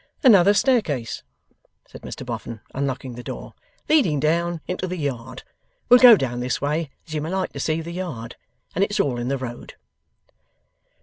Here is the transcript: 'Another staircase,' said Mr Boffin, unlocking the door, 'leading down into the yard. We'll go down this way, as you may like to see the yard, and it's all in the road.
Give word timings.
'Another 0.23 0.55
staircase,' 0.55 1.21
said 1.87 2.01
Mr 2.01 2.25
Boffin, 2.25 2.59
unlocking 2.73 3.13
the 3.13 3.21
door, 3.21 3.53
'leading 3.87 4.19
down 4.19 4.59
into 4.67 4.87
the 4.87 4.97
yard. 4.97 5.43
We'll 5.89 5.99
go 5.99 6.15
down 6.17 6.39
this 6.39 6.59
way, 6.59 6.89
as 7.07 7.13
you 7.13 7.21
may 7.21 7.29
like 7.29 7.53
to 7.53 7.59
see 7.59 7.81
the 7.81 7.91
yard, 7.91 8.35
and 8.73 8.83
it's 8.83 8.99
all 8.99 9.19
in 9.19 9.27
the 9.27 9.37
road. 9.37 9.75